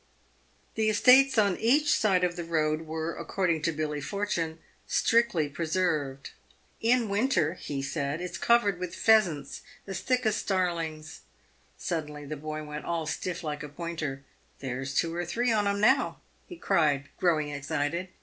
The 0.73 0.89
estates 0.89 1.37
on 1.37 1.57
each 1.59 1.93
side 1.95 2.23
of 2.23 2.35
the 2.35 2.43
road 2.43 2.87
were, 2.87 3.15
according 3.15 3.61
to 3.61 3.71
Billy 3.71 4.01
For 4.01 4.25
tune, 4.25 4.57
strictly 4.87 5.47
preserved." 5.47 6.31
In 6.91 7.07
winter," 7.07 7.53
he 7.53 7.83
said," 7.83 8.19
it's 8.19 8.39
covered 8.39 8.79
with 8.79 8.95
pheasants 8.95 9.61
as 9.85 9.99
thick 9.99 10.25
as 10.25 10.35
starlings." 10.37 11.19
Suddenly 11.77 12.25
the 12.25 12.35
boy 12.35 12.63
went 12.63 12.83
all 12.85 13.05
stiff 13.05 13.43
like 13.43 13.61
a 13.61 13.69
pointer. 13.69 14.23
"There's 14.57 14.95
two 14.95 15.13
or 15.13 15.23
three 15.23 15.51
on 15.51 15.67
'em 15.67 15.79
now," 15.79 16.19
he 16.47 16.55
cried, 16.55 17.09
growing 17.19 17.49
excited. 17.49 18.07